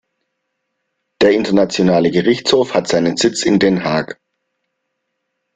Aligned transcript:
Der 1.21 1.29
internationale 1.31 2.09
Gerichtshof 2.09 2.73
hat 2.73 2.87
seinen 2.87 3.17
Sitz 3.17 3.43
in 3.43 3.59
Den 3.59 3.83
Haag. 3.83 4.19